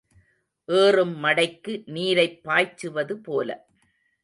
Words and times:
ஏறும் 0.67 1.23
மடைக்கு 1.23 1.83
நீரைப் 1.85 2.43
பாய்ச்சுவது 2.43 3.17
போல. 3.17 3.49